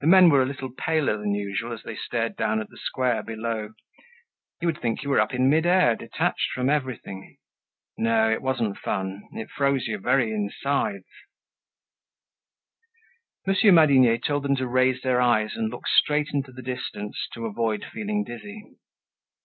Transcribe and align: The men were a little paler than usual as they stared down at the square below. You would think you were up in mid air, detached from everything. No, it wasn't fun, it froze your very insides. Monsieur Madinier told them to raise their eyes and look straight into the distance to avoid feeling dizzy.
The 0.00 0.06
men 0.06 0.30
were 0.30 0.44
a 0.44 0.46
little 0.46 0.70
paler 0.70 1.16
than 1.16 1.34
usual 1.34 1.72
as 1.72 1.82
they 1.82 1.96
stared 1.96 2.36
down 2.36 2.60
at 2.60 2.70
the 2.70 2.76
square 2.76 3.20
below. 3.24 3.72
You 4.60 4.68
would 4.68 4.80
think 4.80 5.02
you 5.02 5.10
were 5.10 5.18
up 5.18 5.34
in 5.34 5.50
mid 5.50 5.66
air, 5.66 5.96
detached 5.96 6.52
from 6.54 6.70
everything. 6.70 7.36
No, 7.96 8.30
it 8.30 8.40
wasn't 8.42 8.78
fun, 8.78 9.28
it 9.32 9.50
froze 9.50 9.88
your 9.88 9.98
very 9.98 10.30
insides. 10.30 11.06
Monsieur 13.44 13.72
Madinier 13.72 14.18
told 14.18 14.44
them 14.44 14.54
to 14.54 14.68
raise 14.68 15.02
their 15.02 15.20
eyes 15.20 15.56
and 15.56 15.68
look 15.68 15.88
straight 15.88 16.28
into 16.32 16.52
the 16.52 16.62
distance 16.62 17.26
to 17.34 17.44
avoid 17.44 17.84
feeling 17.92 18.22
dizzy. 18.22 18.76